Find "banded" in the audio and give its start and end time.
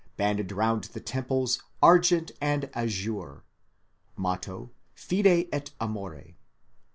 0.17-0.51